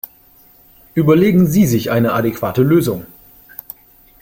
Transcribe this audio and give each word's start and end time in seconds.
Überlegen 0.95 1.45
Sie 1.45 1.67
sich 1.67 1.91
eine 1.91 2.13
adäquate 2.13 2.63
Lösung! 2.63 3.05